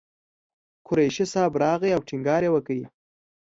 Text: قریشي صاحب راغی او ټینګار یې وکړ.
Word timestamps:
قریشي 0.87 1.25
صاحب 1.33 1.53
راغی 1.63 1.91
او 1.95 2.01
ټینګار 2.07 2.41
یې 2.45 2.51
وکړ. 2.53 2.77